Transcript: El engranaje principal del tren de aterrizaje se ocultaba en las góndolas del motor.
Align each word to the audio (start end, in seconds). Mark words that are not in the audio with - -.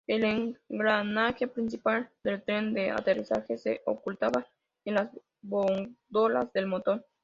El 0.07 0.23
engranaje 0.67 1.47
principal 1.47 2.09
del 2.23 2.41
tren 2.41 2.73
de 2.73 2.89
aterrizaje 2.89 3.55
se 3.59 3.81
ocultaba 3.85 4.47
en 4.83 4.95
las 4.95 5.11
góndolas 5.43 6.51
del 6.53 6.65
motor. 6.65 7.05